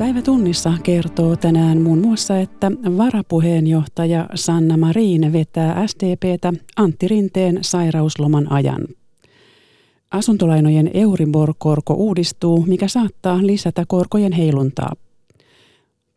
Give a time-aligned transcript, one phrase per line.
[0.00, 8.52] Päivä tunnissa kertoo tänään muun muassa, että varapuheenjohtaja Sanna Marin vetää SDPtä Antti Rinteen sairausloman
[8.52, 8.86] ajan.
[10.10, 14.92] Asuntolainojen Euribor-korko uudistuu, mikä saattaa lisätä korkojen heiluntaa.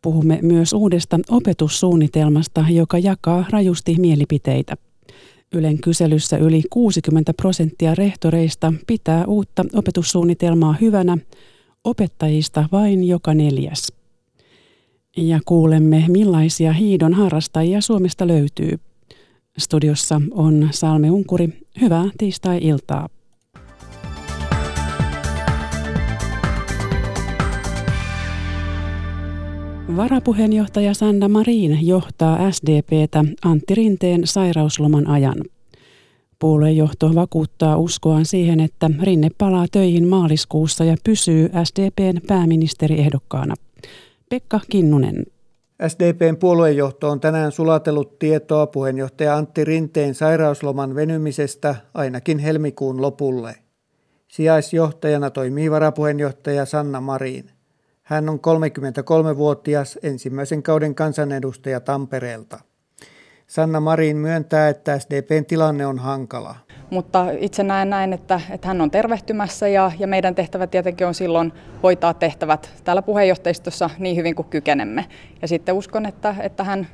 [0.02, 4.76] Puhumme myös uudesta opetussuunnitelmasta, joka jakaa rajusti mielipiteitä.
[5.52, 11.18] Ylen kyselyssä yli 60 prosenttia rehtoreista pitää uutta opetussuunnitelmaa hyvänä,
[11.84, 13.92] opettajista vain joka neljäs.
[15.16, 18.78] Ja kuulemme, millaisia hiidon harrastajia Suomesta löytyy.
[19.58, 21.48] Studiossa on Salme Unkuri.
[21.80, 23.08] Hyvää tiistai-iltaa.
[29.96, 35.36] Varapuheenjohtaja Sanda Marin johtaa SDPtä Antti Rinteen sairausloman ajan.
[36.44, 43.54] Puoluejohto vakuuttaa uskoaan siihen, että Rinne palaa töihin maaliskuussa ja pysyy SDPn pääministeriehdokkaana.
[44.30, 45.26] Pekka Kinnunen.
[45.88, 53.54] SDPn puoluejohto on tänään sulatellut tietoa puheenjohtaja Antti Rinteen sairausloman venymisestä ainakin helmikuun lopulle.
[54.28, 57.50] Sijaisjohtajana toimii varapuheenjohtaja Sanna Marin.
[58.02, 62.58] Hän on 33-vuotias ensimmäisen kauden kansanedustaja Tampereelta.
[63.46, 66.54] Sanna Marin myöntää, että SDPn tilanne on hankala.
[66.90, 71.14] Mutta itse näen näin, että, että hän on tervehtymässä ja, ja meidän tehtävä tietenkin on
[71.14, 75.06] silloin hoitaa tehtävät täällä puheenjohtajistossa niin hyvin kuin kykenemme.
[75.42, 76.86] Ja sitten uskon, että, että hän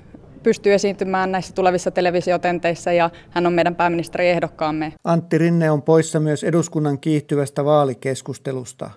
[0.42, 4.92] pystyy esiintymään näissä tulevissa televisiotenteissä ja hän on meidän pääministeriehdokkaamme.
[5.04, 8.90] Antti Rinne on poissa myös eduskunnan kiihtyvästä vaalikeskustelusta.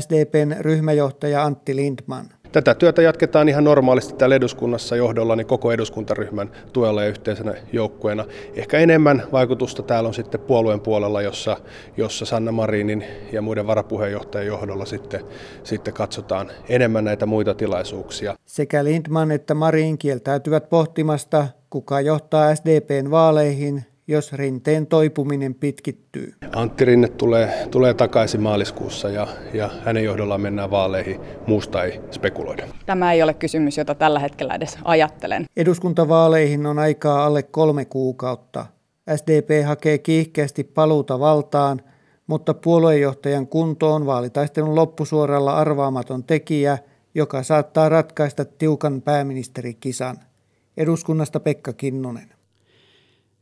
[0.00, 2.26] SDPn ryhmäjohtaja Antti Lindman.
[2.52, 8.24] Tätä työtä jatketaan ihan normaalisti täällä eduskunnassa johdolla niin koko eduskuntaryhmän tuella ja yhteisenä joukkueena.
[8.54, 11.56] Ehkä enemmän vaikutusta täällä on sitten puolueen puolella, jossa,
[11.96, 15.20] jossa Sanna Marinin ja muiden varapuheenjohtajien johdolla sitten,
[15.64, 18.34] sitten katsotaan enemmän näitä muita tilaisuuksia.
[18.46, 26.34] Sekä Lindman että Marin kieltäytyvät pohtimasta, kuka johtaa SDPn vaaleihin jos rinteen toipuminen pitkittyy.
[26.52, 31.20] Antti Rinne tulee, tulee takaisin maaliskuussa ja, ja hänen johdollaan mennään vaaleihin.
[31.46, 32.68] Muusta ei spekuloida.
[32.86, 35.44] Tämä ei ole kysymys, jota tällä hetkellä edes ajattelen.
[35.56, 38.66] Eduskuntavaaleihin on aikaa alle kolme kuukautta.
[39.16, 41.80] SDP hakee kiihkeästi paluuta valtaan,
[42.26, 46.78] mutta puoluejohtajan kunto on vaalitaistelun loppusuoralla arvaamaton tekijä,
[47.14, 50.16] joka saattaa ratkaista tiukan pääministerikisan.
[50.76, 52.41] Eduskunnasta Pekka Kinnunen.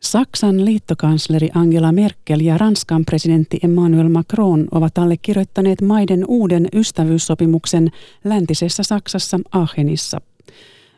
[0.02, 7.90] Saksan liittokansleri Angela Merkel ja Ranskan presidentti Emmanuel Macron ovat allekirjoittaneet maiden uuden ystävyyssopimuksen
[8.24, 10.20] läntisessä Saksassa Aachenissa.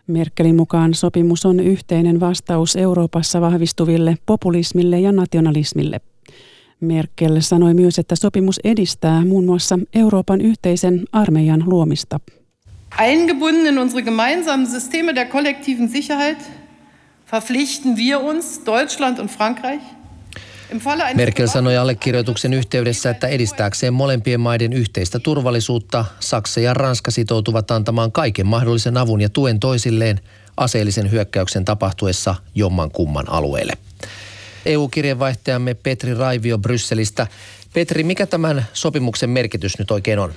[0.06, 6.00] Merkelin mukaan sopimus on yhteinen vastaus Euroopassa vahvistuville populismille ja nationalismille.
[6.80, 12.20] Merkel sanoi myös, että sopimus edistää muun muassa Euroopan yhteisen armeijan luomista.
[12.98, 16.38] Eingebunden in unsere gemeinsamen Systeme der kollektiven Sicherheit–
[17.32, 19.82] verpflichten wir uns, Deutschland und Frankreich,
[21.14, 28.12] Merkel sanoi allekirjoituksen yhteydessä, että edistääkseen molempien maiden yhteistä turvallisuutta Saksa ja Ranska sitoutuvat antamaan
[28.12, 30.20] kaiken mahdollisen avun ja tuen toisilleen
[30.56, 33.72] aseellisen hyökkäyksen tapahtuessa jomman kumman alueelle.
[34.66, 37.26] EU-kirjeenvaihtajamme Petri Raivio Brysselistä.
[37.74, 40.32] Petri, mikä tämän sopimuksen merkitys nyt oikein on?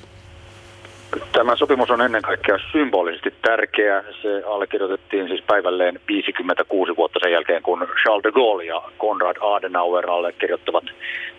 [1.31, 4.03] Tämä sopimus on ennen kaikkea symbolisesti tärkeä.
[4.21, 10.09] Se allekirjoitettiin siis päivälleen 56 vuotta sen jälkeen, kun Charles de Gaulle ja Konrad Adenauer
[10.09, 10.83] allekirjoittavat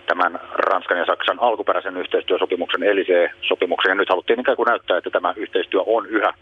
[0.06, 3.90] tämän Ranskan ja Saksan alkuperäisen yhteistyösopimuksen Elisee-sopimuksen.
[3.90, 6.34] Ja nyt haluttiin ikään kuin näyttää, että tämä yhteistyö on yhä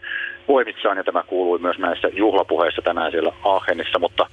[0.47, 4.27] voimissaan ja tämä kuului myös näissä juhlapuheissa tänään siellä Aachenissa, mutta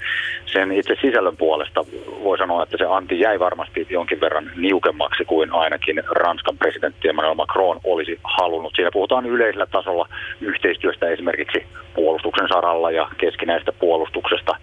[0.46, 1.84] sen itse sisällön puolesta
[2.24, 7.34] voi sanoa, että se anti jäi varmasti jonkin verran niukemmaksi kuin ainakin Ranskan presidentti Emmanuel
[7.34, 8.72] Macron olisi halunnut.
[8.76, 10.08] Siinä puhutaan yleisellä tasolla
[10.40, 14.56] yhteistyöstä esimerkiksi puolustuksen saralla ja keskinäistä puolustuksesta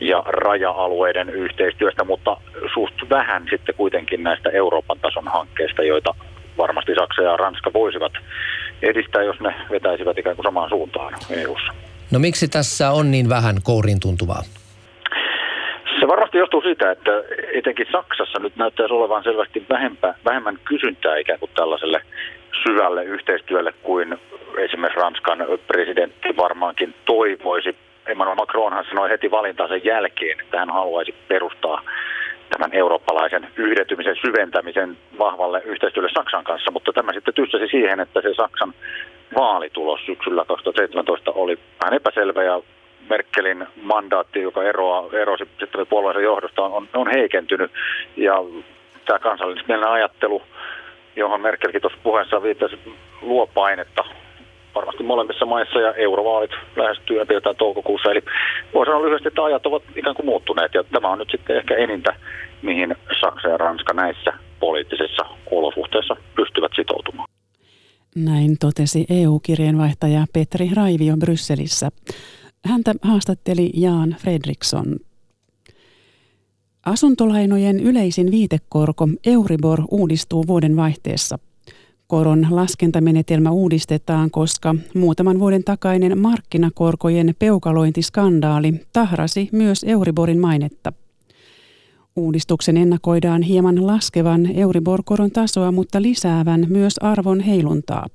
[0.00, 2.36] ja raja-alueiden yhteistyöstä, mutta
[2.74, 6.14] suht vähän sitten kuitenkin näistä Euroopan tason hankkeista, joita
[6.58, 8.12] varmasti Saksa ja Ranska voisivat
[8.82, 11.72] edistää, jos ne vetäisivät ikään kuin samaan suuntaan EU-ssa.
[12.10, 14.42] No miksi tässä on niin vähän kourin tuntuvaa?
[16.00, 17.10] Se varmasti johtuu siitä, että
[17.54, 22.02] etenkin Saksassa nyt näyttäisi olevan selvästi vähempä, vähemmän kysyntää ikään kuin tällaiselle
[22.62, 24.18] syvälle yhteistyölle kuin
[24.58, 27.76] esimerkiksi Ranskan presidentti varmaankin toivoisi.
[28.06, 31.82] Emmanuel Macronhan sanoi heti valintansa jälkeen, että hän haluaisi perustaa
[32.50, 38.34] tämän eurooppalaisen yhdentymisen syventämisen vahvalle yhteistyölle Saksan kanssa, mutta tämä sitten tyssäsi siihen, että se
[38.34, 38.74] Saksan
[39.36, 42.60] vaalitulos syksyllä 2017 oli vähän epäselvä ja
[43.10, 47.70] Merkelin mandaatti, joka eroaa, erosi sitten puolueensa johdosta, on, on heikentynyt.
[48.16, 48.34] Ja
[49.04, 50.42] tämä kansallismielinen ajattelu,
[51.16, 52.78] johon Merkelkin tuossa puheessa viittasi,
[53.22, 54.04] luo painetta
[54.74, 58.10] varmasti molemmissa maissa ja eurovaalit lähestyy pidetään toukokuussa.
[58.10, 58.22] Eli
[58.74, 61.76] voi sanoa lyhyesti, että ajat ovat ikään kuin muuttuneet ja tämä on nyt sitten ehkä
[61.76, 62.14] enintä,
[62.62, 67.28] mihin Saksa ja Ranska näissä poliittisissa olosuhteissa pystyvät sitoutumaan.
[68.16, 71.88] Näin totesi EU-kirjeenvaihtaja Petri Raivio Brysselissä.
[72.68, 74.96] Häntä haastatteli Jaan Fredriksson.
[76.86, 81.38] Asuntolainojen yleisin viitekorko Euribor uudistuu vuoden vaihteessa.
[82.10, 90.92] Koron laskentamenetelmä uudistetaan, koska muutaman vuoden takainen markkinakorkojen peukalointiskandaali tahrasi myös Euriborin mainetta.
[92.16, 98.06] Uudistuksen ennakoidaan hieman laskevan Euribor-koron tasoa, mutta lisäävän myös arvon heiluntaa.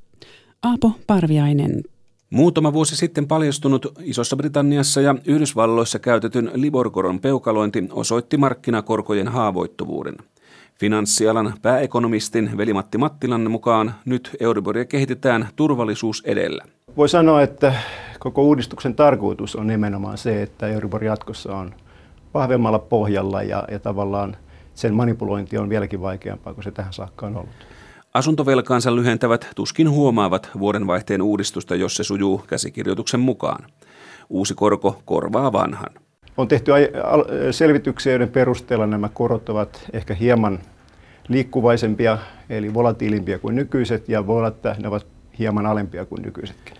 [0.64, 1.84] Aapo Parviainen.
[2.30, 10.16] Muutama vuosi sitten paljastunut Isossa Britanniassa ja Yhdysvalloissa käytetyn Liborkoron peukalointi osoitti markkinakorkojen haavoittuvuuden.
[10.80, 16.64] Finanssialan pääekonomistin Veli-Matti Mattilan mukaan nyt Euriboria kehitetään turvallisuus edellä.
[16.98, 17.74] Voi sanoa, että
[18.20, 21.74] koko uudistuksen tarkoitus on nimenomaan se, että Euribor jatkossa on
[22.34, 24.38] vahvemmalla pohjalla ja, ja tavallaan
[24.74, 27.68] sen manipulointi on vieläkin vaikeampaa kuin se tähän saakka on ollut.
[28.14, 33.66] Asuntovelkaansa lyhentävät tuskin huomaavat vuodenvaihteen uudistusta, jos se sujuu käsikirjoituksen mukaan.
[34.30, 36.05] Uusi korko korvaa vanhan.
[36.38, 36.72] On tehty
[37.52, 40.60] selvityksiä, joiden perusteella nämä korot ovat ehkä hieman
[41.28, 42.18] liikkuvaisempia,
[42.50, 45.08] eli volatiilimpia kuin nykyiset, ja voi olla, että ne ovat
[45.40, 46.76] hieman alempia kuin nykyisetkin.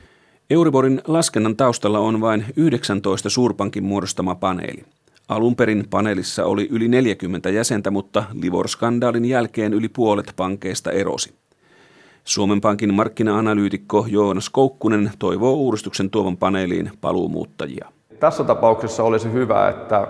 [0.50, 4.84] Euriborin laskennan taustalla on vain 19 suurpankin muodostama paneeli.
[5.28, 11.34] Alun perin paneelissa oli yli 40 jäsentä, mutta Livor-skandaalin jälkeen yli puolet pankeista erosi.
[12.24, 17.95] Suomen Pankin markkina-analyytikko Joonas Koukkunen toivoo uudistuksen tuovan paneeliin paluumuuttajia.
[18.26, 20.08] Tässä tapauksessa olisi hyvä, että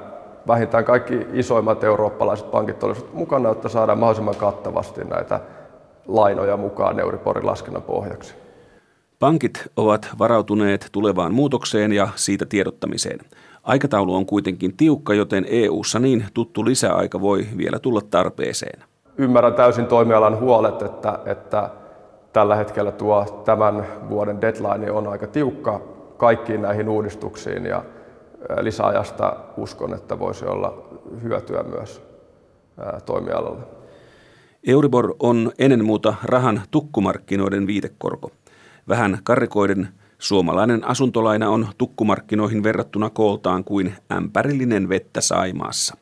[0.48, 5.40] vähintään kaikki isoimmat eurooppalaiset pankit olisivat mukana, että saadaan mahdollisimman kattavasti näitä
[6.08, 8.36] lainoja mukaan Euriborin laskennan pohjaksi.
[9.20, 13.20] Pankit ovat varautuneet tulevaan muutokseen ja siitä tiedottamiseen.
[13.64, 18.84] Aikataulu on kuitenkin tiukka, joten EU-ssa niin tuttu lisäaika voi vielä tulla tarpeeseen.
[19.18, 21.70] Ymmärrän täysin toimialan huolet, että, että
[22.34, 25.82] tällä hetkellä tuo tämän vuoden deadline on aika tiukka
[26.18, 27.84] kaikkiin näihin uudistuksiin ja
[28.62, 30.90] lisäajasta uskon, että voisi olla
[31.24, 32.02] hyötyä myös
[33.06, 33.64] toimialalle.
[34.68, 38.32] Euribor on ennen muuta rahan tukkumarkkinoiden viitekorko.
[38.88, 39.88] Vähän karikoiden
[40.20, 45.98] Suomalainen asuntolaina on tukkumarkkinoihin verrattuna kooltaan kuin ämpärillinen vettä Saimaassa.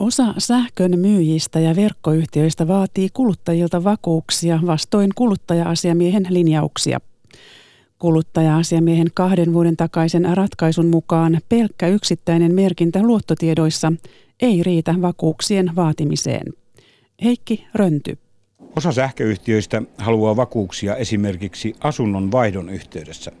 [0.00, 7.00] Osa sähkön myyjistä ja verkkoyhtiöistä vaatii kuluttajilta vakuuksia vastoin kuluttaja-asiamiehen linjauksia.
[7.98, 13.92] Kuluttaja-asiamiehen kahden vuoden takaisen ratkaisun mukaan pelkkä yksittäinen merkintä luottotiedoissa
[14.40, 16.52] ei riitä vakuuksien vaatimiseen.
[17.24, 18.18] Heikki Rönty.
[18.76, 23.32] Osa sähköyhtiöistä haluaa vakuuksia esimerkiksi asunnon vaihdon yhteydessä.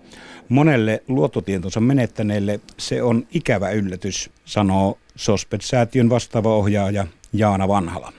[0.48, 8.12] Monelle luottotietonsa menettäneelle se on ikävä yllätys, sanoo Sospet-säätiön vastaava ohjaaja Jaana Vanhala.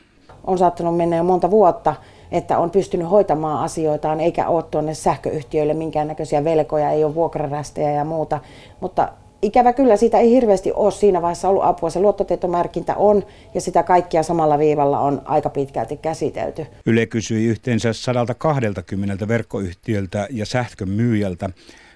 [0.44, 1.95] On saattanut mennä jo monta vuotta,
[2.31, 8.06] että on pystynyt hoitamaan asioitaan, eikä ole tuonne sähköyhtiöille minkäännäköisiä velkoja, ei ole vuokrarästejä ja
[8.06, 8.39] muuta.
[8.79, 11.89] Mutta ikävä kyllä siitä ei hirveästi ole siinä vaiheessa ollut apua.
[11.89, 16.65] Se luottotietomerkintä on ja sitä kaikkia samalla viivalla on aika pitkälti käsitelty.
[16.86, 21.50] Yle kysyi yhteensä 120 verkkoyhtiöltä ja sähkön myyjältä,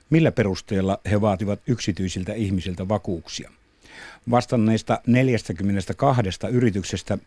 [0.10, 3.52] millä perusteella he vaativat yksityisiltä ihmisiltä vakuuksia.
[4.32, 6.22] Vastanneista 42
[6.52, 7.18] yrityksestä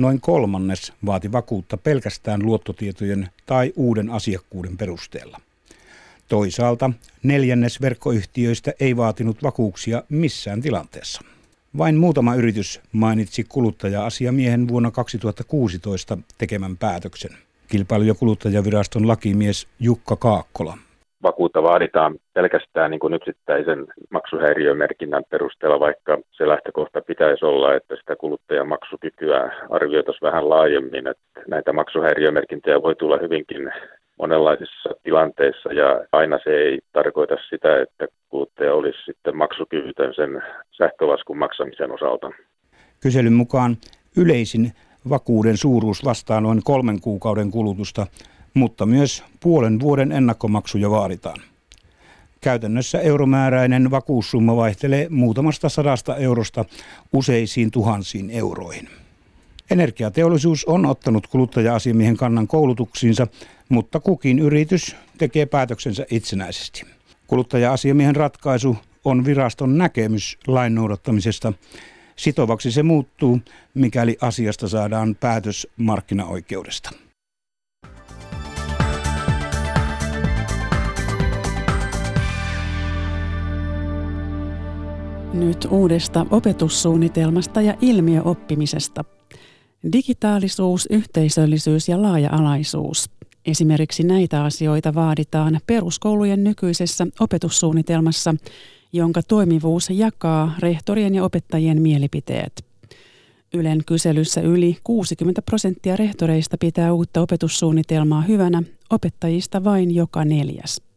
[0.00, 5.40] noin kolmannes vaati vakuutta pelkästään luottotietojen tai uuden asiakkuuden perusteella.
[6.28, 6.90] Toisaalta
[7.22, 11.22] neljännes verkkoyhtiöistä ei vaatinut vakuuksia missään tilanteessa.
[11.78, 17.30] Vain muutama yritys mainitsi kuluttaja-asiamiehen vuonna 2016 tekemän päätöksen.
[17.68, 20.78] Kilpailu- ja kuluttajaviraston lakimies Jukka Kaakkola
[21.22, 28.16] vakuutta vaaditaan pelkästään niin kuin yksittäisen maksuhäiriömerkinnän perusteella, vaikka se lähtökohta pitäisi olla, että sitä
[28.16, 31.06] kuluttajan maksukykyä arvioitaisiin vähän laajemmin.
[31.06, 33.72] Että näitä maksuhäiriömerkintöjä voi tulla hyvinkin
[34.18, 41.38] monenlaisissa tilanteissa ja aina se ei tarkoita sitä, että kuluttaja olisi sitten maksukyvytön sen sähkölaskun
[41.38, 42.30] maksamisen osalta.
[43.02, 43.76] Kyselyn mukaan
[44.16, 44.72] yleisin
[45.08, 48.06] vakuuden suuruus vastaa noin kolmen kuukauden kulutusta,
[48.54, 51.40] mutta myös puolen vuoden ennakkomaksuja vaaditaan.
[52.40, 56.64] Käytännössä euromääräinen vakuussumma vaihtelee muutamasta sadasta eurosta
[57.12, 58.88] useisiin tuhansiin euroihin.
[59.70, 63.26] Energiateollisuus on ottanut kuluttaja-asiamiehen kannan koulutuksiinsa,
[63.68, 66.82] mutta kukin yritys tekee päätöksensä itsenäisesti.
[67.26, 71.52] Kuluttaja-asiamiehen ratkaisu on viraston näkemys lain noudattamisesta.
[72.16, 73.40] Sitovaksi se muuttuu,
[73.74, 76.90] mikäli asiasta saadaan päätös markkinaoikeudesta.
[85.32, 89.04] Nyt uudesta opetussuunnitelmasta ja ilmiöoppimisesta.
[89.92, 93.10] Digitaalisuus, yhteisöllisyys ja laaja-alaisuus.
[93.46, 98.34] Esimerkiksi näitä asioita vaaditaan peruskoulujen nykyisessä opetussuunnitelmassa,
[98.92, 102.64] jonka toimivuus jakaa rehtorien ja opettajien mielipiteet.
[103.54, 110.89] Ylen kyselyssä yli 60 prosenttia rehtoreista pitää uutta opetussuunnitelmaa hyvänä, opettajista vain joka neljäs.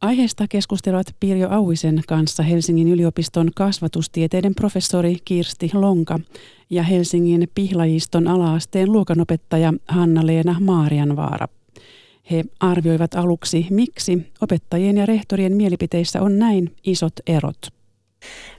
[0.00, 6.20] Aiheesta keskustelevat Pirjo Auisen kanssa Helsingin yliopiston kasvatustieteiden professori Kirsti Lonka
[6.70, 11.48] ja Helsingin Pihlajiston alaasteen luokanopettaja Hanna-Leena Maarianvaara.
[12.30, 17.66] He arvioivat aluksi, miksi opettajien ja rehtorien mielipiteissä on näin isot erot.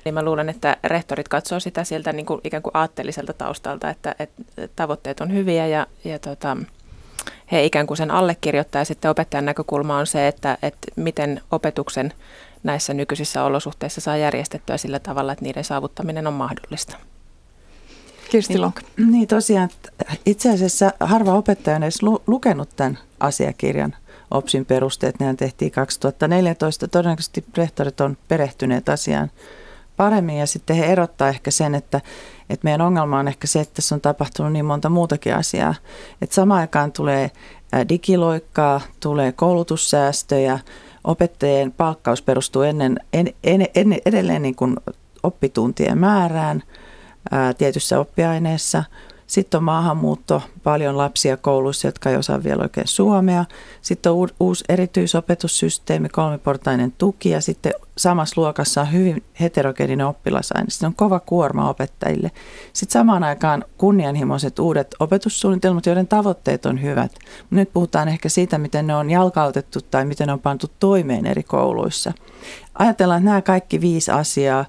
[0.06, 4.16] Niin mä luulen, että rehtorit katsoo sitä sieltä niin kuin ikään kuin aatteelliselta taustalta, että,
[4.20, 6.58] että tavoitteet on hyviä ja, ja tota,
[7.52, 12.14] he ikään kuin sen allekirjoittaa ja sitten opettajan näkökulma on se, että, että miten opetuksen
[12.64, 16.98] näissä nykyisissä olosuhteissa saa järjestettyä sillä tavalla, että niiden saavuttaminen on mahdollista.
[18.32, 18.82] Kirsti Lonk.
[18.98, 19.70] Niin, niin tosiaan,
[20.26, 23.96] itse asiassa harva opettaja on edes lu- lukenut tämän asiakirjan
[24.32, 25.20] OPSin perusteet.
[25.20, 26.88] Nehän tehtiin 2014.
[26.88, 29.32] Todennäköisesti rehtorit on perehtyneet asiaan
[29.98, 32.02] paremmin ja sitten he erottaa ehkä sen, että,
[32.50, 35.76] että meidän ongelma on ehkä se, että tässä on tapahtunut niin monta muutakin asiaa.
[36.22, 37.32] Että samaan aikaan tulee
[37.90, 40.60] digiloikkaa, tulee koulutussäästöjä,
[41.04, 44.76] opettajien palkkaus perustuu ennen, en, en, en, edelleen niin kuin
[45.24, 46.64] oppituntien määrään
[47.32, 48.84] ää, tietyssä oppiaineessa–
[49.28, 53.46] sitten on maahanmuutto, paljon lapsia kouluissa, jotka ei osaa vielä oikein suomea.
[53.82, 60.70] Sitten on uusi erityisopetussysteemi, kolmiportainen tuki ja sitten samassa luokassa on hyvin heterogeeninen oppilasaine.
[60.70, 62.32] Sitten on kova kuorma opettajille.
[62.74, 67.12] Sitten samaan aikaan kunnianhimoiset uudet opetussuunnitelmat, joiden tavoitteet on hyvät.
[67.50, 71.44] Nyt puhutaan ehkä siitä, miten ne on jalkautettu tai miten ne on pantu toimeen eri
[71.44, 72.14] kouluissa.
[72.74, 74.66] Ajatellaan, että nämä kaikki viisi asiaa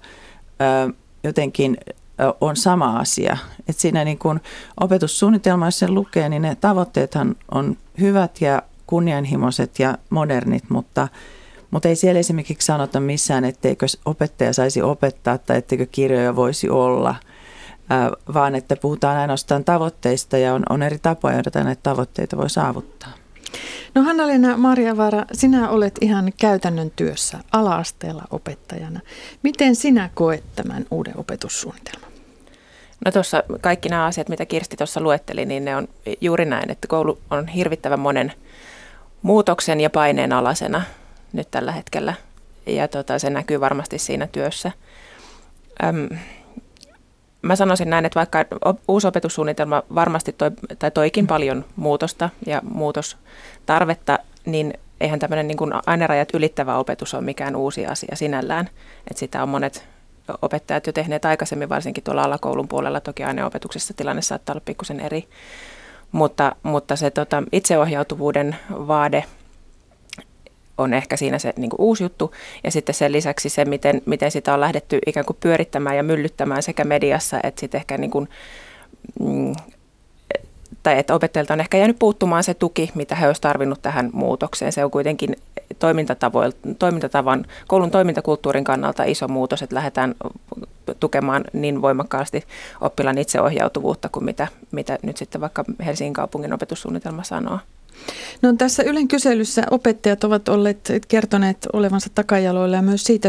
[1.24, 1.76] jotenkin
[2.40, 3.36] on sama asia.
[3.68, 4.40] Et siinä niin kun
[4.80, 11.08] opetussuunnitelma, jos sen lukee, niin ne tavoitteethan on hyvät ja kunnianhimoiset ja modernit, mutta,
[11.70, 17.14] mutta ei siellä esimerkiksi sanota missään, etteikö opettaja saisi opettaa tai etteikö kirjoja voisi olla,
[18.34, 23.12] vaan että puhutaan ainoastaan tavoitteista ja on, on eri tapoja, joita näitä tavoitteita voi saavuttaa.
[23.94, 29.00] No Hanna-Leena Marjavaara, sinä olet ihan käytännön työssä ala-asteella opettajana.
[29.42, 32.07] Miten sinä koet tämän uuden opetussuunnitelman?
[33.04, 35.88] No tuossa kaikki nämä asiat, mitä Kirsti tuossa luetteli, niin ne on
[36.20, 38.32] juuri näin, että koulu on hirvittävän monen
[39.22, 40.82] muutoksen ja paineen alasena
[41.32, 42.14] nyt tällä hetkellä.
[42.66, 44.72] Ja tota, se näkyy varmasti siinä työssä.
[45.84, 46.18] Öm,
[47.42, 48.44] mä sanoisin näin, että vaikka
[48.88, 55.72] uusi opetussuunnitelma varmasti toi, tai toikin paljon muutosta ja muutostarvetta, niin eihän tämmöinen niin kuin
[55.86, 58.68] ainerajat ylittävä opetus ole mikään uusi asia sinällään.
[59.10, 59.88] Että sitä on monet
[60.42, 63.00] opettajat jo tehneet aikaisemmin, varsinkin tuolla alakoulun puolella.
[63.00, 65.28] Toki aineopetuksessa tilanne saattaa olla pikkusen eri,
[66.12, 69.24] mutta, mutta se tota, itseohjautuvuuden vaade
[70.78, 72.34] on ehkä siinä se niin uusi juttu.
[72.64, 76.62] Ja sitten sen lisäksi se, miten, miten sitä on lähdetty ikään kuin pyörittämään ja myllyttämään
[76.62, 78.28] sekä mediassa että sitten ehkä niin kuin,
[79.20, 79.52] mm,
[80.82, 84.72] tai että opettajilta on ehkä jäänyt puuttumaan se tuki, mitä he olisivat tarvinnut tähän muutokseen.
[84.72, 85.36] Se on kuitenkin
[86.78, 90.14] toimintatavan, koulun toimintakulttuurin kannalta iso muutos, että lähdetään
[91.00, 92.44] tukemaan niin voimakkaasti
[92.80, 97.58] oppilaan itseohjautuvuutta kuin mitä, mitä nyt sitten vaikka Helsingin kaupungin opetussuunnitelma sanoo.
[98.42, 103.28] No tässä Ylen kyselyssä opettajat ovat olleet kertoneet olevansa takajaloilla ja myös siitä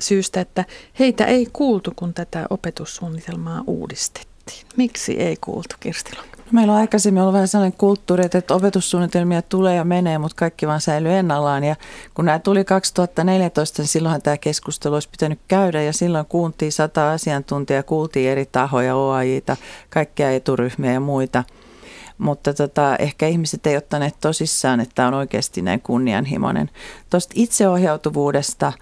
[0.00, 0.64] syystä, että
[0.98, 4.31] heitä ei kuultu, kun tätä opetussuunnitelmaa uudistettiin.
[4.76, 6.22] Miksi ei kuultu, Kirstilä?
[6.52, 10.80] Meillä on aikaisemmin ollut vähän sellainen kulttuuri, että opetussuunnitelmia tulee ja menee, mutta kaikki vaan
[10.80, 11.64] säilyy ennallaan.
[11.64, 11.76] Ja
[12.14, 17.12] kun nämä tuli 2014, niin silloinhan tämä keskustelu olisi pitänyt käydä ja silloin kuultiin sata
[17.12, 19.56] asiantuntijaa, kuultiin eri tahoja, OAJita,
[19.90, 21.44] kaikkia eturyhmiä ja muita.
[22.18, 26.70] Mutta tota, ehkä ihmiset ei ottaneet tosissaan, että tämä on oikeasti näin kunnianhimoinen.
[27.10, 28.72] Tuosta itseohjautuvuudesta,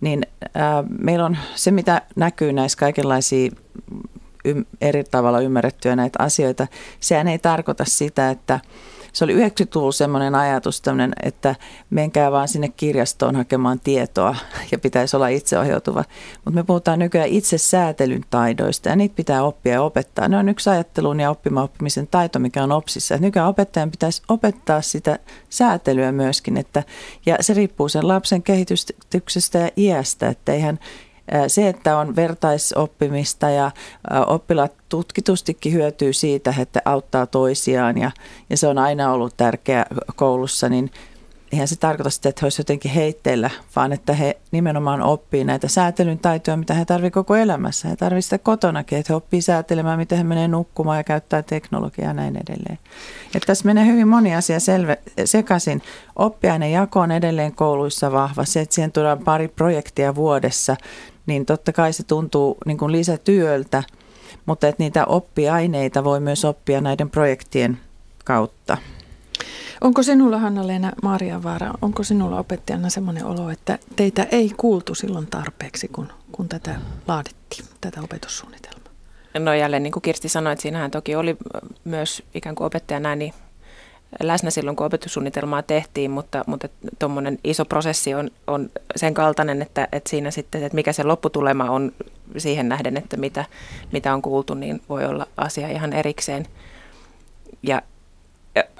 [0.00, 3.50] niin ää, meillä on se, mitä näkyy näissä kaikenlaisia
[4.80, 6.66] eri tavalla ymmärrettyä näitä asioita.
[7.00, 8.60] Sehän ei tarkoita sitä, että
[9.12, 10.82] se oli 90-luvulla semmoinen ajatus,
[11.22, 11.54] että
[11.90, 14.36] menkää vaan sinne kirjastoon hakemaan tietoa
[14.72, 16.04] ja pitäisi olla itseohjautuva.
[16.44, 20.28] Mutta me puhutaan nykyään itsesäätelyn taidoista ja niitä pitää oppia ja opettaa.
[20.28, 23.16] Ne on yksi ajattelun ja oppima oppimisen taito, mikä on OPSissa.
[23.16, 25.18] nykyään opettajan pitäisi opettaa sitä
[25.50, 26.82] säätelyä myöskin, että,
[27.26, 30.78] ja se riippuu sen lapsen kehityksestä ja iästä, että eihän
[31.46, 33.70] se, että on vertaisoppimista ja
[34.26, 38.10] oppilaat tutkitustikin hyötyy siitä, että auttaa toisiaan ja,
[38.50, 40.90] ja se on aina ollut tärkeä koulussa, niin
[41.52, 45.68] eihän se tarkoita sitä, että he olisivat jotenkin heitteillä, vaan että he nimenomaan oppii näitä
[45.68, 47.88] säätelyn taitoja, mitä he tarvitsevat koko elämässä.
[47.88, 52.08] He tarvitsevat sitä kotonakin, että he oppii säätelemään, miten he menee nukkumaan ja käyttää teknologiaa
[52.08, 52.78] ja näin edelleen.
[53.34, 55.82] Että tässä menee hyvin moni asia selve, sekaisin.
[56.16, 58.44] Oppiainen jako on edelleen kouluissa vahva.
[58.44, 60.76] Se, että siihen tuodaan pari projektia vuodessa,
[61.26, 63.82] niin totta kai se tuntuu niin kuin lisätyöltä,
[64.46, 67.78] mutta että niitä oppiaineita voi myös oppia näiden projektien
[68.24, 68.76] kautta.
[69.80, 75.88] Onko sinulla, Hanna-Leena Maarianvaara, onko sinulla opettajana semmoinen olo, että teitä ei kuultu silloin tarpeeksi,
[75.88, 76.76] kun, kun tätä
[77.08, 78.92] laadittiin, tätä opetussuunnitelmaa?
[79.38, 81.36] No jälleen niin kuin Kirsti sanoi, että siinähän toki oli
[81.84, 83.34] myös ikään kuin opettajana niin
[84.22, 89.88] läsnä silloin, kun opetussuunnitelmaa tehtiin, mutta, mutta tuommoinen iso prosessi on, on sen kaltainen, että,
[89.92, 91.92] että siinä sitten, että mikä se lopputulema on
[92.36, 93.44] siihen nähden, että mitä,
[93.92, 96.46] mitä on kuultu, niin voi olla asia ihan erikseen.
[97.62, 97.82] Ja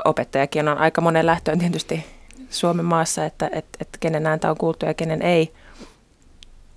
[0.05, 2.05] opettajakin on aika monen lähtöön tietysti
[2.51, 5.53] Suomen maassa, että, että, että kenen ääntä on kuultu ja kenen ei.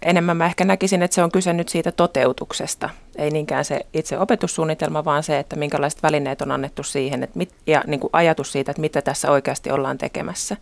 [0.02, 2.90] Enemmän mä ehkä näkisin, että se on kyse nyt siitä toteutuksesta.
[3.16, 7.54] Ei niinkään se itse opetussuunnitelma, vaan se, että minkälaiset välineet on annettu siihen että mit,
[7.68, 10.58] ja niin kuin ajatus siitä, että mitä tässä oikeasti ollaan tekemässä.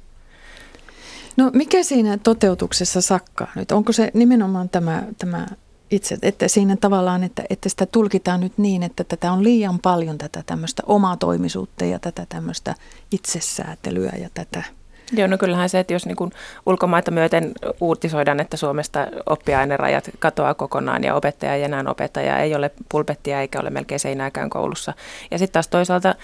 [1.37, 3.71] No mikä siinä toteutuksessa sakkaa nyt?
[3.71, 5.47] Onko se nimenomaan tämä, tämä
[5.91, 10.17] itse, että siinä tavallaan, että, että sitä tulkitaan nyt niin, että tätä on liian paljon
[10.17, 12.75] tätä tämmöistä omaa toimisuutta ja tätä tämmöistä
[13.11, 14.63] itsesäätelyä ja tätä
[15.11, 16.31] Joo, no kyllähän se, että jos niin
[16.65, 22.71] ulkomaita myöten uutisoidaan, että Suomesta oppiainerajat katoaa kokonaan ja opettaja ei enää opettaja, ei ole
[22.89, 24.93] pulpettia eikä ole melkein seinääkään koulussa.
[25.31, 26.15] Ja sitten taas toisaalta,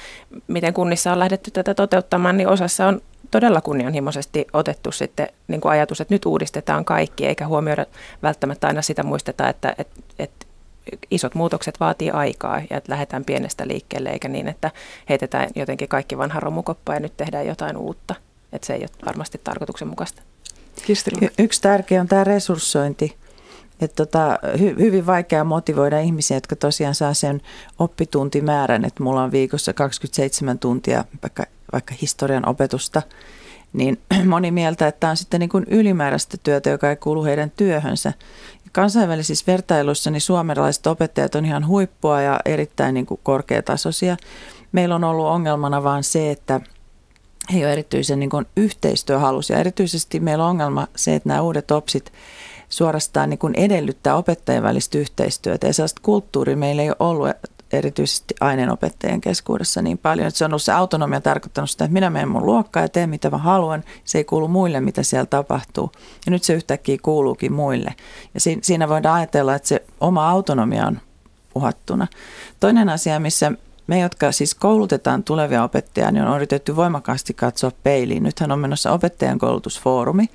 [0.47, 3.01] miten kunnissa on lähdetty tätä toteuttamaan, niin osassa on
[3.31, 7.85] todella kunnianhimoisesti otettu sitten niin kuin ajatus, että nyt uudistetaan kaikki, eikä huomioida
[8.23, 10.45] välttämättä aina sitä muisteta, että, että, että
[11.11, 14.71] isot muutokset vaatii aikaa ja että lähdetään pienestä liikkeelle, eikä niin, että
[15.09, 18.15] heitetään jotenkin kaikki vanha romukoppa ja nyt tehdään jotain uutta.
[18.53, 20.21] Että se ei ole varmasti tarkoituksenmukaista.
[21.25, 23.15] Y- yksi tärkeä on tämä resurssointi.
[23.81, 27.41] Että tota, hy- hyvin vaikea motivoida ihmisiä, jotka tosiaan saa sen
[27.79, 33.01] oppituntimäärän, että mulla on viikossa 27 tuntia vaikka vaikka historian opetusta,
[33.73, 37.51] niin moni mieltä, että tämä on sitten niin kuin ylimääräistä työtä, joka ei kuulu heidän
[37.51, 38.13] työhönsä.
[38.71, 44.17] Kansainvälisissä vertailuissa niin suomalaiset opettajat on ihan huippua ja erittäin niin kuin korkeatasoisia.
[44.71, 46.61] Meillä on ollut ongelmana vaan se, että
[47.53, 49.57] he ole erityisen niin kuin yhteistyöhalusia.
[49.57, 52.11] Erityisesti meillä on ongelma se, että nämä uudet opsit
[52.69, 55.67] suorastaan niin kuin edellyttää opettajien välistä yhteistyötä.
[55.67, 57.29] Ja sellaista kulttuuria meillä ei ole ollut
[57.73, 62.09] erityisesti aineenopettajien keskuudessa niin paljon, että se on ollut se autonomia tarkoittanut sitä, että minä
[62.09, 63.83] menen mun luokkaan ja teen mitä mä haluan.
[64.03, 65.91] Se ei kuulu muille, mitä siellä tapahtuu.
[66.25, 67.95] Ja nyt se yhtäkkiä kuuluukin muille.
[68.33, 70.99] Ja siinä voidaan ajatella, että se oma autonomia on
[71.55, 72.07] uhattuna.
[72.59, 73.51] Toinen asia, missä
[73.87, 78.23] me, jotka siis koulutetaan tulevia opettajia, niin on yritetty voimakkaasti katsoa peiliin.
[78.23, 80.29] Nythän on menossa opettajan koulutusfoorumi,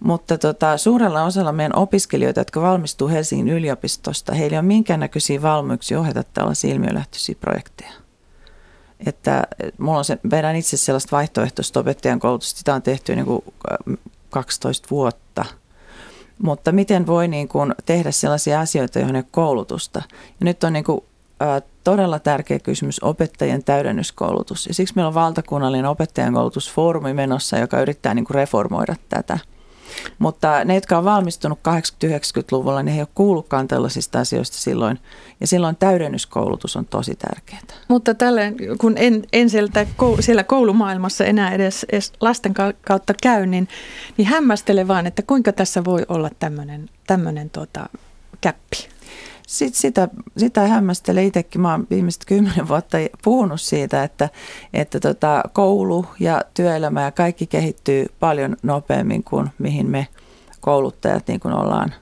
[0.00, 6.00] mutta tota, suurella osalla meidän opiskelijoita, jotka valmistuu Helsingin yliopistosta, heillä ei ole minkäännäköisiä valmiuksia
[6.00, 7.92] ohjata tällaisia ilmiölähtöisiä projekteja.
[9.06, 9.44] Että
[9.78, 13.44] mulla on se, vedän itse sellaista vaihtoehtoista opettajan koulutusta, sitä on tehty niin kuin
[14.30, 15.44] 12 vuotta.
[16.42, 20.02] Mutta miten voi niin kuin tehdä sellaisia asioita, joihin ei ole koulutusta?
[20.40, 21.00] Ja nyt on niin kuin,
[21.42, 24.66] ä, todella tärkeä kysymys opettajien täydennyskoulutus.
[24.66, 29.38] Ja siksi meillä on valtakunnallinen opettajan koulutusfoorumi menossa, joka yrittää niin kuin reformoida tätä–
[30.18, 34.98] mutta ne, jotka on valmistunut 80-90-luvulla, niin he ei ole kuullutkaan tällaisista asioista silloin.
[35.40, 37.60] Ja silloin täydennyskoulutus on tosi tärkeää.
[37.88, 39.86] Mutta tälle, kun en, en sieltä,
[40.20, 43.68] siellä koulumaailmassa enää edes, edes lasten kautta käy, niin,
[44.16, 46.30] niin hämmästele vaan, että kuinka tässä voi olla
[47.06, 47.88] tämmöinen, tuota,
[48.40, 48.97] käppi.
[49.48, 51.60] Sitten sitä, sitä hämmästelen itsekin.
[51.60, 54.28] Mä oon viimeiset kymmenen vuotta puhunut siitä, että,
[54.72, 60.08] että tota, koulu ja työelämä ja kaikki kehittyy paljon nopeammin kuin mihin me
[60.60, 61.94] kouluttajat niin kuin ollaan,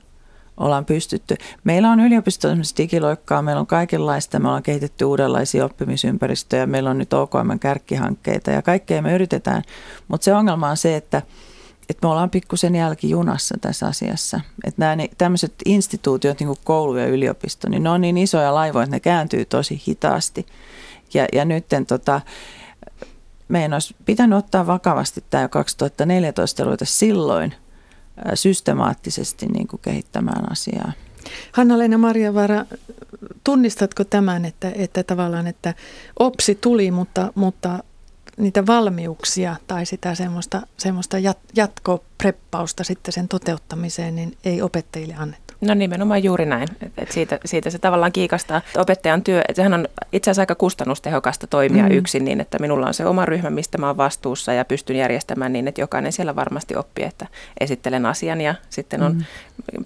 [0.57, 1.37] ollaan pystytty.
[1.65, 7.13] Meillä on yliopistossa digiloikkaa, meillä on kaikenlaista, me ollaan kehitetty uudenlaisia oppimisympäristöjä, meillä on nyt
[7.13, 9.63] OKM kärkkihankkeita ja kaikkea me yritetään.
[10.09, 11.23] Mutta se ongelma on se, että–
[11.89, 14.41] että me ollaan pikkusen jälkijunassa tässä asiassa.
[14.65, 18.85] Että nämä tämmöiset instituutiot, niin kuin koulu ja yliopisto, niin ne on niin isoja laivoja,
[18.85, 20.47] että ne kääntyy tosi hitaasti.
[21.15, 22.21] Ja, ja nyt tota,
[23.49, 27.55] meidän olisi pitänyt ottaa vakavasti tämä jo 2014 ruveta silloin
[28.35, 30.93] systemaattisesti niin kuin kehittämään asiaa.
[31.53, 32.65] Hanna-Leena Marjavaara,
[33.45, 35.75] tunnistatko tämän, että, että tavallaan, että
[36.19, 37.79] OPSI tuli, mutta, mutta
[38.37, 45.46] niitä valmiuksia tai sitä semmoista, semmoista jat, jatkopreppausta sitten sen toteuttamiseen, niin ei opettajille annettu?
[45.61, 46.69] No nimenomaan juuri näin.
[46.83, 48.61] Et, et siitä, siitä se tavallaan kiikastaa.
[48.77, 51.91] Opettajan työ, et sehän on itse asiassa aika kustannustehokasta toimia mm.
[51.91, 55.53] yksin niin, että minulla on se oma ryhmä, mistä mä oon vastuussa ja pystyn järjestämään
[55.53, 57.27] niin, että jokainen siellä varmasti oppii, että
[57.61, 59.25] esittelen asian ja sitten on, mm.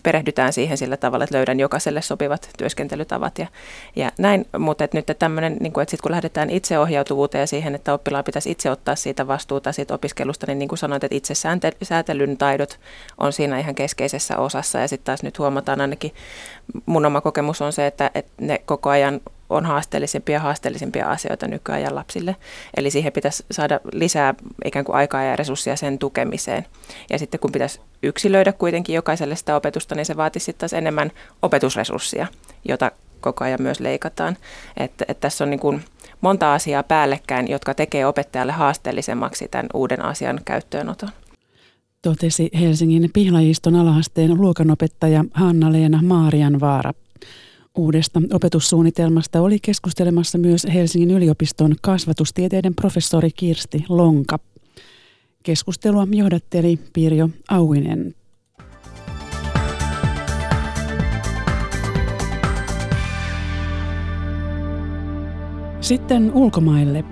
[0.02, 3.46] perehdytään siihen sillä tavalla, että löydän jokaiselle sopivat työskentelytavat ja,
[3.96, 4.46] ja näin.
[4.59, 8.50] Mutta et nyt tämmöinen, niin että sitten kun lähdetään itseohjautuvuuteen ja siihen, että oppilaan pitäisi
[8.50, 11.35] itse ottaa siitä vastuuta siitä opiskelusta, niin niin kuin sanoit, että itse
[11.83, 12.80] säätelyn taidot
[13.18, 16.14] on siinä ihan keskeisessä osassa ja sitten taas nyt huomataan ainakin,
[16.87, 19.20] mun oma kokemus on se, että, että ne koko ajan
[19.51, 22.37] on haasteellisempia ja haasteellisempia asioita nykyajan lapsille.
[22.77, 26.66] Eli siihen pitäisi saada lisää ikään kuin aikaa ja resursseja sen tukemiseen.
[27.11, 31.12] Ja sitten kun pitäisi yksilöidä kuitenkin jokaiselle sitä opetusta, niin se vaatisi sitten taas enemmän
[31.42, 32.27] opetusresurssia,
[32.68, 34.37] jota koko ajan myös leikataan.
[34.77, 35.85] Että, että tässä on niin kuin
[36.20, 41.11] monta asiaa päällekkäin, jotka tekee opettajalle haasteellisemmaksi tämän uuden asian käyttöönoton
[42.02, 46.92] totesi Helsingin Pihlajiston alahasteen luokanopettaja Hanna-Leena Maarianvaara.
[47.78, 54.38] Uudesta opetussuunnitelmasta oli keskustelemassa myös Helsingin yliopiston kasvatustieteiden professori Kirsti Lonka.
[55.42, 58.14] Keskustelua johdatteli Pirjo Auinen.
[65.80, 67.04] Sitten ulkomaille.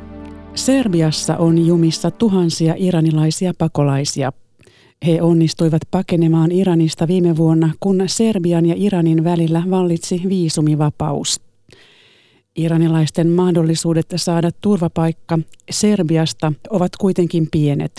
[0.54, 4.32] Serbiassa on jumissa tuhansia iranilaisia pakolaisia–
[5.06, 11.40] he onnistuivat pakenemaan Iranista viime vuonna, kun Serbian ja Iranin välillä vallitsi viisumivapaus.
[12.56, 15.38] Iranilaisten mahdollisuudet saada turvapaikka
[15.70, 17.92] Serbiasta ovat kuitenkin pienet.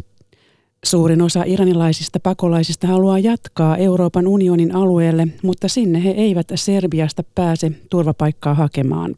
[0.85, 7.71] Suurin osa iranilaisista pakolaisista haluaa jatkaa Euroopan unionin alueelle, mutta sinne he eivät Serbiasta pääse
[7.89, 9.15] turvapaikkaa hakemaan.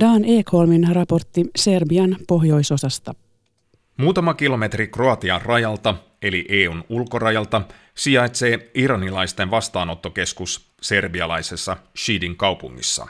[0.00, 3.14] Dan Ekholmin raportti Serbian pohjoisosasta.
[3.96, 7.62] Muutama kilometri Kroatian rajalta eli EUn ulkorajalta,
[7.94, 13.06] sijaitsee iranilaisten vastaanottokeskus serbialaisessa Shidin kaupungissa.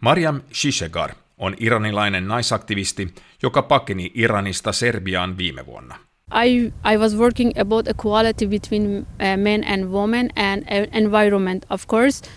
[0.00, 5.96] Mariam Shishegar on iranilainen naisaktivisti, joka pakeni Iranista Serbiaan viime vuonna.
[6.44, 11.86] I, I was working about equality between uh, men and women and uh, environment, of
[11.86, 12.30] course.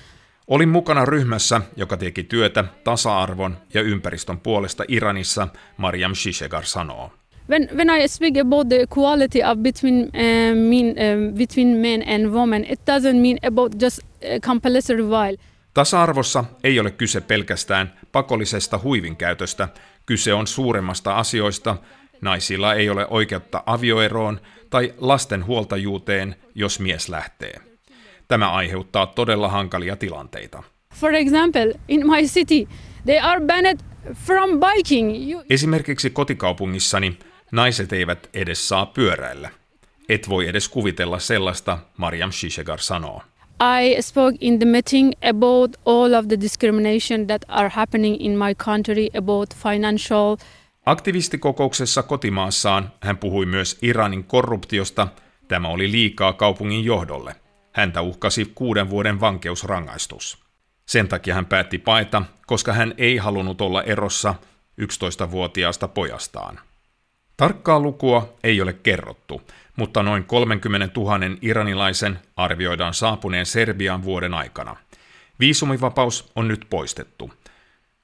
[0.48, 7.12] Olin mukana ryhmässä, joka teki työtä tasa-arvon ja ympäristön puolesta Iranissa, Mariam Shishegar sanoo.
[7.50, 12.34] When when I speak about the equality of between uh, mean, uh, between men and
[12.34, 15.38] women, it doesn't mean about just uh, compulsory while.
[15.74, 19.68] Tasa-arvossa ei ole kyse pelkästään pakollisesta huivinkäytöstä,
[20.06, 21.78] kyse on suuremmasta asioista.
[22.22, 27.60] Naisilla ei ole oikeutta avioeroon tai lasten huoltajuuteen, jos mies lähtee.
[28.28, 30.64] Tämä aiheuttaa todella hankalia tilanteita.
[30.96, 32.68] For example, in my city,
[33.06, 33.80] they are banned
[34.14, 35.32] from biking.
[35.32, 35.44] You...
[35.50, 37.18] Esimerkiksi kotikaupungissani
[37.52, 39.50] Naiset eivät edes saa pyöräillä.
[40.10, 43.22] Et voi edes kuvitella sellaista, Mariam Shishegar sanoo.
[43.80, 48.56] I spoke in the meeting about all of the discrimination that are happening in my
[48.56, 50.38] country about financial
[50.86, 55.08] Aktivistikokouksessa kotimaassaan hän puhui myös Iranin korruptiosta.
[55.48, 57.36] Tämä oli liikaa kaupungin johdolle.
[57.72, 60.38] Häntä uhkasi kuuden vuoden vankeusrangaistus.
[60.86, 64.36] Sen takia hän päätti paeta, koska hän ei halunnut olla erossa
[64.82, 66.60] 11-vuotiaasta pojastaan.
[67.38, 69.42] Tarkkaa lukua ei ole kerrottu,
[69.76, 74.76] mutta noin 30 000 iranilaisen arvioidaan saapuneen Serbiaan vuoden aikana.
[75.40, 77.34] Viisumivapaus on nyt poistettu.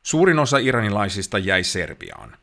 [0.03, 2.37] Suurin osa iranilaisista jäi Serbiaan.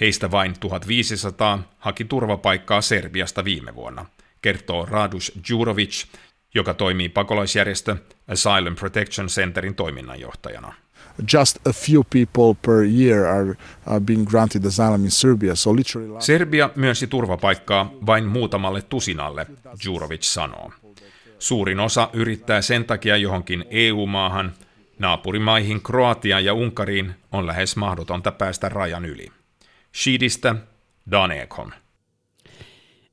[0.00, 4.06] Heistä vain 1500 haki turvapaikkaa Serbiasta viime vuonna,
[4.42, 6.06] kertoo Radus Djurovic,
[6.54, 7.96] joka toimii pakolaisjärjestö
[8.28, 10.74] Asylum Protection Centerin toiminnanjohtajana
[11.34, 13.54] just a few people per year are,
[13.86, 15.54] are being granted asylum in Serbia.
[15.54, 16.20] So literally...
[16.20, 19.46] Serbia myönsi turvapaikkaa vain muutamalle tusinalle,
[19.84, 20.72] Jurovic sanoo.
[21.38, 24.52] Suurin osa yrittää sen takia johonkin EU-maahan,
[24.98, 29.28] naapurimaihin Kroatiaan ja Unkariin on lähes mahdotonta päästä rajan yli.
[29.94, 30.54] Shidistä
[31.10, 31.72] Dan Ekholm.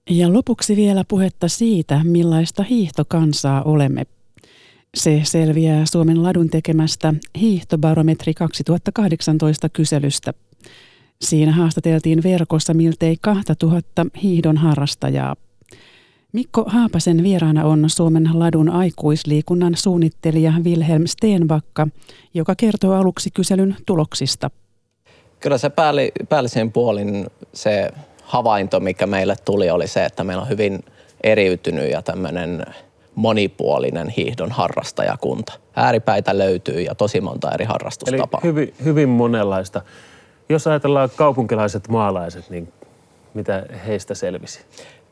[0.10, 4.04] Ja lopuksi vielä puhetta siitä, millaista hiihtokansaa olemme
[4.96, 10.34] se selviää Suomen ladun tekemästä hiihtobarometri 2018 kyselystä.
[11.22, 15.36] Siinä haastateltiin verkossa miltei 2000 hiihdon harrastajaa.
[16.34, 21.88] Mikko Haapasen vieraana on Suomen ladun aikuisliikunnan suunnittelija Wilhelm Steenbakka,
[22.34, 24.52] joka kertoo aluksi kyselyn tuloksista.
[25.40, 27.90] Kyllä se päälli, päällisin puolin se
[28.24, 30.80] havainto, mikä meille tuli, oli se, että meillä on hyvin
[31.24, 32.66] eriytynyt ja tämmöinen
[33.16, 35.54] monipuolinen hiihdon harrastajakunta.
[35.76, 38.40] Ääripäitä löytyy ja tosi monta eri harrastustapaa.
[38.44, 39.82] Eli hyvin, hyvin monenlaista.
[40.50, 42.74] Jos ajatellaan kaupunkilaiset maalaiset, niin
[43.34, 44.60] mitä heistä selvisi?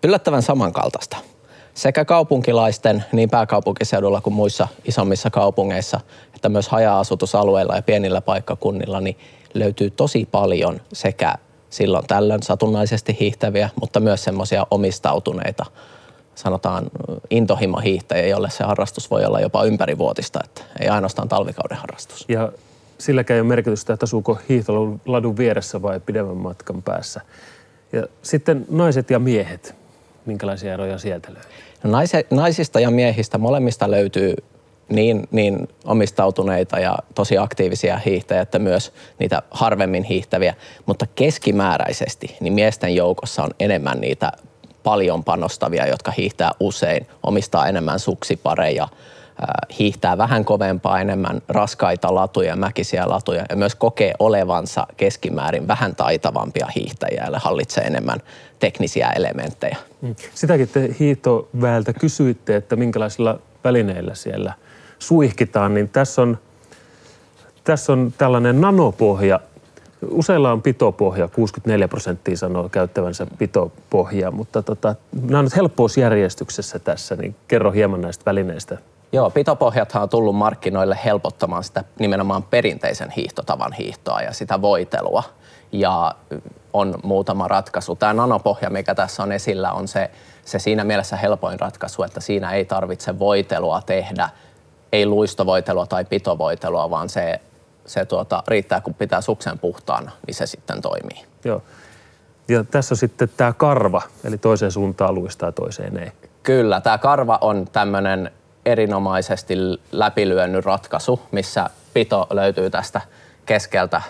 [0.04, 1.18] Yllättävän samankaltaista.
[1.74, 6.00] sekä kaupunkilaisten niin pääkaupunkiseudulla kuin muissa isommissa kaupungeissa,
[6.36, 9.18] että myös haja-asutusalueilla ja pienillä paikkakunnilla, niin
[9.54, 11.36] löytyy tosi paljon sekä
[11.70, 15.66] silloin tällöin satunnaisesti hiihtäviä, mutta myös semmoisia omistautuneita,
[16.44, 16.86] sanotaan
[17.30, 22.26] intohimohiihtäjiä, jolle se harrastus voi olla jopa ympärivuotista, että ei ainoastaan talvikauden harrastus.
[22.28, 22.52] Ja
[22.98, 27.22] silläkään ei ole merkitystä, että asuuko hiihtoladun vieressä vai pidemmän matkan päässä.
[27.94, 29.76] Ja sitten naiset ja miehet,
[30.26, 31.52] minkälaisia eroja sieltä löytyy?
[31.84, 31.92] No
[32.32, 34.36] naisista ja miehistä molemmista löytyy
[34.90, 40.54] niin, niin omistautuneita ja tosi aktiivisia hiihtäjiä, että myös niitä harvemmin hiihtäviä.
[40.86, 44.32] Mutta keskimääräisesti niin miesten joukossa on enemmän niitä
[44.84, 48.88] paljon panostavia, jotka hiihtää usein, omistaa enemmän suksipareja,
[49.80, 56.68] hiihtää vähän kovempaa, enemmän raskaita latuja, mäkisiä latuja ja myös kokee olevansa keskimäärin vähän taitavampia
[56.76, 58.20] hiihtäjiä, ja hallitsee enemmän
[58.60, 59.78] teknisiä elementtejä.
[60.02, 60.16] Mm.
[60.34, 64.54] Sitäkin te hiihtoväeltä kysyitte, että minkälaisilla välineillä siellä
[65.00, 66.38] suihkitaan, niin tässä on,
[67.64, 69.40] tässä on tällainen nanopohja.
[70.10, 77.16] Useilla on pitopohja, 64 prosenttia sanoo käyttävänsä pitopohjaa, mutta tota, nämä on nyt helppousjärjestyksessä tässä,
[77.16, 78.78] niin kerro hieman näistä välineistä.
[79.14, 85.24] Joo, pitopohjathan on tullut markkinoille helpottamaan sitä nimenomaan perinteisen hiihtotavan hiihtoa ja sitä voitelua.
[85.72, 86.16] Ja
[86.74, 87.96] on muutama ratkaisu.
[87.96, 90.12] Tämä nanopohja, mikä tässä on esillä, on se,
[90.46, 94.30] se siinä mielessä helpoin ratkaisu, että siinä ei tarvitse voitelua tehdä,
[94.92, 97.42] ei luistovoitelua tai pitovoitelua, vaan se,
[97.92, 101.26] se tuota, riittää, kun pitää suksen puhtaana, niin se sitten toimii.
[101.46, 101.62] Joo.
[102.48, 106.12] Ja tässä on sitten tämä karva, eli toiseen suuntaan luistaa toiseen ei.
[106.44, 108.32] Kyllä, tämä karva on tämmöinen
[108.66, 109.56] erinomaisesti
[109.92, 113.02] läpilyönnyt ratkaisu, missä pito löytyy tästä
[113.46, 114.02] keskeltä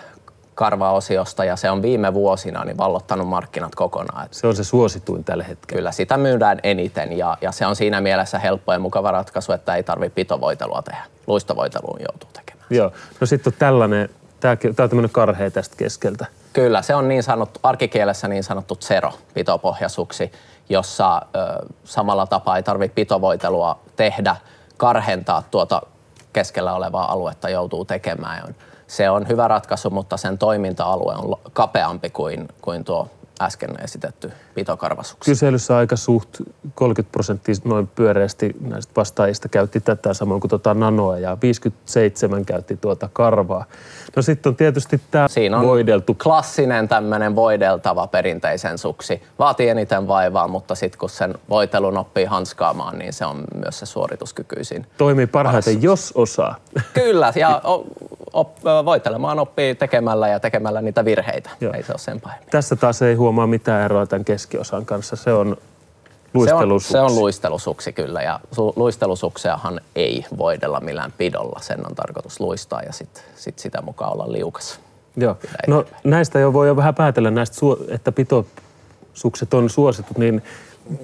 [0.54, 4.28] karvaosiosta ja se on viime vuosina niin vallottanut markkinat kokonaan.
[4.30, 5.78] Se on se suosituin tällä hetkellä.
[5.78, 9.74] Kyllä, sitä myydään eniten ja, ja se on siinä mielessä helppo ja mukava ratkaisu, että
[9.74, 11.04] ei tarvitse pitovoitelua tehdä.
[11.26, 12.51] Luistovoiteluun joutuu tekemään.
[12.72, 14.08] Joo, no sitten on tällainen,
[14.40, 16.26] tämä on tämmöinen karhea tästä keskeltä.
[16.52, 20.32] Kyllä, se on niin sanottu, arkikielessä niin sanottu zero pitopohjasuksi,
[20.68, 24.36] jossa ö, samalla tapaa ei tarvitse pitovoitelua tehdä,
[24.76, 25.82] karhentaa tuota
[26.32, 28.54] keskellä olevaa aluetta joutuu tekemään.
[28.86, 33.10] Se on hyvä ratkaisu, mutta sen toiminta-alue on kapeampi kuin, kuin tuo
[33.42, 35.30] äsken esitetty pitokarvasuksi.
[35.30, 36.28] Kyselyssä aika suht
[36.74, 42.76] 30 prosenttia noin pyöreästi näistä vastaajista käytti tätä samoin kuin tuota nanoa ja 57 käytti
[42.76, 43.64] tuota karvaa.
[44.16, 46.14] No sitten on tietysti tämä Siinä on voideltu.
[46.14, 49.22] klassinen tämmöinen voideltava perinteisen suksi.
[49.38, 53.86] Vaatii eniten vaivaa, mutta sitten kun sen voitelun oppii hanskaamaan, niin se on myös se
[53.86, 54.86] suorituskykyisin.
[54.98, 56.56] Toimii parhaiten, jos osaa.
[56.94, 57.62] Kyllä, ja
[58.32, 61.50] op, voitelemaan oppii tekemällä ja tekemällä niitä virheitä.
[61.60, 61.72] Joo.
[61.72, 62.48] Ei se ole sen pahemmin.
[62.50, 65.16] Tässä taas ei huomaa mitään eroa tämän keskiosan kanssa.
[65.16, 65.56] Se on
[66.34, 66.92] luistelusuksi.
[66.92, 71.60] Se on, se on luistelusuksi kyllä ja su, luistelusukseahan ei voidella millään pidolla.
[71.62, 74.80] Sen on tarkoitus luistaa ja sitten sit sitä mukaan olla liukas.
[75.16, 75.36] Joo.
[75.66, 77.56] No näistä jo voi jo vähän päätellä näistä,
[77.88, 80.42] että pitosukset on suositut, niin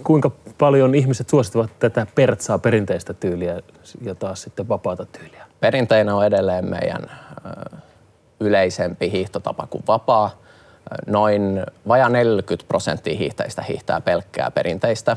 [0.04, 3.60] kuinka paljon ihmiset suosittavat tätä pertsaa perinteistä tyyliä
[4.02, 5.46] ja taas sitten vapaata tyyliä?
[5.60, 7.10] Perinteinen on edelleen meidän
[8.40, 10.30] yleisempi hiihtotapa kuin vapaa.
[11.06, 15.16] Noin vaja 40 prosenttia hiihtäjistä hiihtää pelkkää perinteistä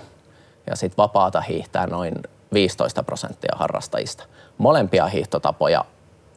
[0.68, 2.14] ja sitten vapaata hiihtää noin
[2.54, 4.24] 15 prosenttia harrastajista.
[4.58, 5.86] Molempia hiihtotapoja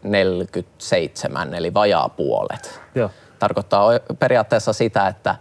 [0.03, 2.81] 47 eli vajaa puolet.
[2.95, 3.11] Joo.
[3.39, 5.37] Tarkoittaa periaatteessa sitä, että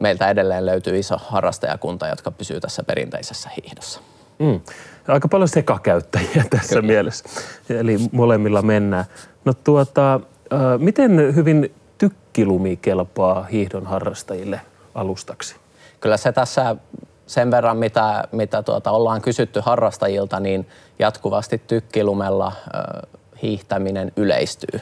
[0.00, 4.00] meiltä edelleen löytyy iso harrastajakunta, jotka pysyy tässä perinteisessä hiihdossa.
[4.38, 4.60] Mm.
[5.08, 6.86] Aika paljon sekakäyttäjiä tässä Kyllä.
[6.86, 7.24] mielessä,
[7.70, 9.04] eli molemmilla mennään.
[9.44, 14.60] No tuota, äh, miten hyvin tykkilumi kelpaa hiihdon harrastajille
[14.94, 15.56] alustaksi?
[16.00, 16.76] Kyllä se tässä
[17.26, 20.66] sen verran, mitä, mitä tuota, ollaan kysytty harrastajilta, niin
[20.98, 23.10] jatkuvasti tykkilumella äh,
[23.42, 24.80] hiihtäminen yleistyy.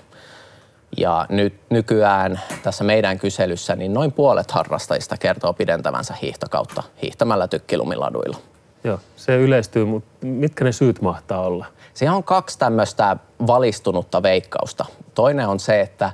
[0.96, 8.36] Ja nyt nykyään tässä meidän kyselyssä niin noin puolet harrastajista kertoo pidentävänsä hiihtokautta hiihtämällä tykkilumiladuilla.
[8.84, 11.66] Joo, se yleistyy, mutta mitkä ne syyt mahtaa olla?
[11.94, 14.84] Siinä on kaksi tämmöistä valistunutta veikkausta.
[15.14, 16.12] Toinen on se, että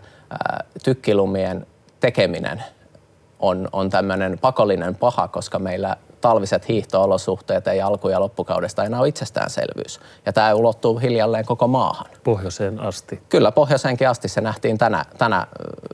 [0.85, 1.67] tykkilumien
[2.01, 2.63] tekeminen
[3.39, 9.09] on, on tämmöinen pakollinen paha, koska meillä talviset hiihtoolosuhteet ei alku- ja loppukaudesta enää ole
[9.09, 10.01] itsestäänselvyys.
[10.27, 12.07] Ja tämä ulottuu hiljalleen koko maahan.
[12.25, 13.23] Pohjoiseen asti.
[13.29, 14.29] Kyllä, pohjoiseenkin asti.
[14.29, 15.47] Se nähtiin tänä, tänä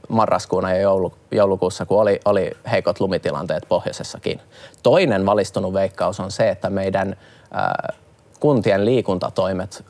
[0.09, 4.41] marraskuuna ja joulu, joulukuussa, kun oli, oli heikot lumitilanteet pohjoisessakin.
[4.83, 7.17] Toinen valistunut veikkaus on se, että meidän
[7.57, 7.97] äh,
[8.41, 9.85] kuntien liikuntatoimet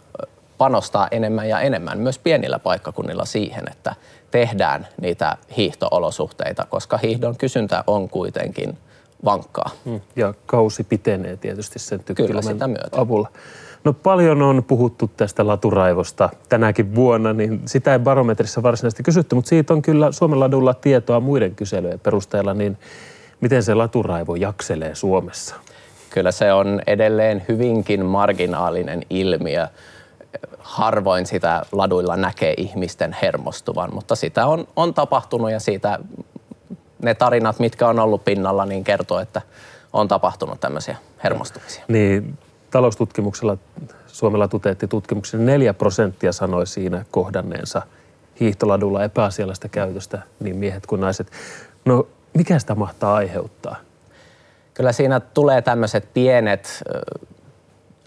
[0.58, 3.94] panostaa enemmän ja enemmän myös pienillä paikkakunnilla siihen, että
[4.30, 8.78] tehdään niitä hiihtoolosuhteita, koska hiihdon kysyntä on kuitenkin
[9.24, 9.70] vankkaa.
[9.84, 10.00] Mm.
[10.16, 12.00] Ja kausi pitenee tietysti sen
[12.66, 13.00] myötä.
[13.00, 13.28] avulla.
[13.84, 19.48] No paljon on puhuttu tästä laturaivosta tänäkin vuonna, niin sitä ei barometrissa varsinaisesti kysytty, mutta
[19.48, 22.78] siitä on kyllä Suomen ladulla tietoa muiden kyselyjen perusteella, niin
[23.40, 25.54] miten se laturaivo jakselee Suomessa?
[26.10, 29.66] Kyllä se on edelleen hyvinkin marginaalinen ilmiö.
[30.58, 35.98] Harvoin sitä laduilla näkee ihmisten hermostuvan, mutta sitä on, on tapahtunut ja siitä
[37.02, 39.42] ne tarinat, mitkä on ollut pinnalla, niin kertoo, että
[39.92, 41.84] on tapahtunut tämmöisiä hermostumisia.
[41.88, 42.38] Niin,
[42.70, 43.56] taloustutkimuksella
[44.06, 47.82] Suomella tuteetti tutkimuksen 4 prosenttia sanoi siinä kohdanneensa
[48.40, 51.30] hiihtoladulla epäasiallista käytöstä, niin miehet kuin naiset.
[51.84, 53.76] No, mikä sitä mahtaa aiheuttaa?
[54.74, 56.82] Kyllä siinä tulee tämmöiset pienet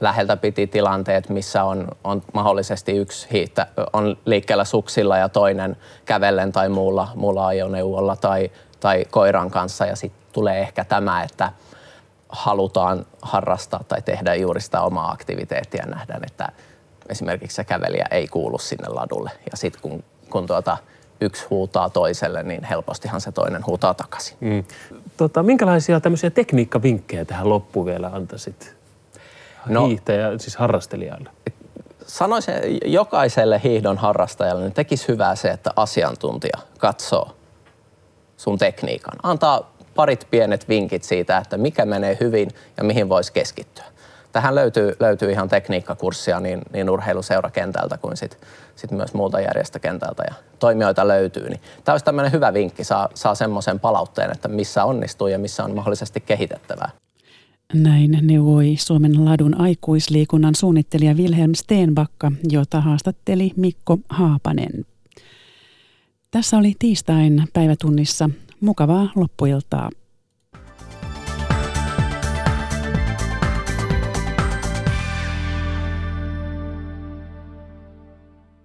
[0.01, 6.51] läheltä piti tilanteet, missä on, on mahdollisesti yksi hiihtä, on liikkeellä suksilla ja toinen kävellen
[6.51, 8.51] tai muulla, muulla ajoneuvolla tai,
[8.83, 9.85] tai koiran kanssa.
[9.85, 11.51] Ja sitten tulee ehkä tämä, että
[12.29, 15.85] halutaan harrastaa tai tehdä juuri sitä omaa aktiviteettia.
[15.85, 16.49] Nähdään, että
[17.09, 19.31] esimerkiksi se kävelijä ei kuulu sinne ladulle.
[19.51, 20.77] Ja sitten kun, kun tuota,
[21.21, 24.37] yksi huutaa toiselle, niin helpostihan se toinen huutaa takaisin.
[24.39, 24.63] Mm.
[25.17, 28.75] Tota, minkälaisia tämmöisiä tekniikkavinkkejä tähän loppuun vielä antaisit
[29.65, 31.29] no, hiihtäjä, siis harrastelijalle?
[32.07, 32.53] Sanoisin
[32.85, 37.35] jokaiselle hiihdon harrastajalle, niin tekisi hyvää se, että asiantuntija katsoo
[38.37, 39.19] sun tekniikan.
[39.23, 43.83] Antaa parit pienet vinkit siitä, että mikä menee hyvin ja mihin voisi keskittyä.
[44.31, 48.37] Tähän löytyy, löytyy ihan tekniikkakurssia niin, niin urheiluseurakentältä kuin sit,
[48.75, 51.49] sit myös muulta järjestökentältä ja toimijoita löytyy.
[51.49, 55.63] Niin tämä olisi tämmöinen hyvä vinkki, saa, saa semmoisen palautteen, että missä onnistuu ja missä
[55.63, 56.89] on mahdollisesti kehitettävää.
[57.73, 64.85] Näin neuvoi Suomen ladun aikuisliikunnan suunnittelija Wilhelm Steenbakka, jota haastatteli Mikko Haapanen.
[66.33, 68.29] Tässä oli tiistain päivätunnissa
[68.61, 69.89] mukavaa loppuiltaa.